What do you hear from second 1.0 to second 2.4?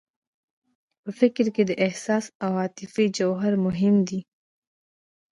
په فکر کې د احساس